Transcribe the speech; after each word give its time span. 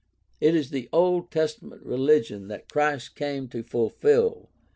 It 0.39 0.55
is 0.55 0.71
the 0.71 0.89
Old 0.91 1.29
Testa 1.29 1.63
ment 1.63 1.83
religion 1.83 2.47
that 2.47 2.67
Christ 2.71 3.13
came 3.13 3.47
to 3.49 3.61
fulfil. 3.61 4.49